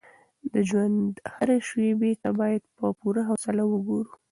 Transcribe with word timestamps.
د 0.53 0.55
ژوند 0.69 0.97
هرې 1.33 1.57
شېبې 1.69 2.11
ته 2.21 2.29
باید 2.39 2.63
په 2.77 2.83
پوره 2.99 3.21
حوصله 3.29 3.63
وګورو. 3.67 4.13